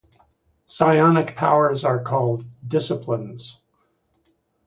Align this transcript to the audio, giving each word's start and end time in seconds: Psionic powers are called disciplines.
Psionic 0.65 1.35
powers 1.35 1.83
are 1.85 2.01
called 2.01 2.43
disciplines. 2.67 3.59